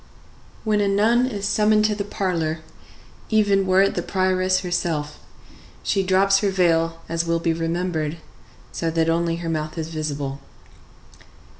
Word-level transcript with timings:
When 0.63 0.81
a 0.81 0.87
nun 0.87 1.27
is 1.27 1.45
summoned 1.47 1.85
to 1.85 1.93
the 1.93 2.03
parlor, 2.03 2.61
even 3.29 3.67
were 3.67 3.83
it 3.83 3.93
the 3.93 4.01
prioress 4.01 4.61
herself, 4.61 5.19
she 5.83 6.01
drops 6.01 6.39
her 6.39 6.49
veil, 6.49 7.03
as 7.07 7.25
will 7.27 7.37
be 7.39 7.53
remembered, 7.53 8.17
so 8.71 8.89
that 8.89 9.09
only 9.11 9.35
her 9.35 9.49
mouth 9.49 9.77
is 9.77 9.89
visible. 9.89 10.39